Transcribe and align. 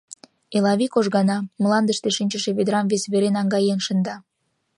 Элавий 0.57 0.91
кожгана, 0.95 1.37
мландыште 1.63 2.09
шинчыше 2.17 2.51
ведрам 2.57 2.85
вес 2.91 3.03
вере 3.11 3.29
наҥгаен 3.37 3.79
шында. 3.85 4.15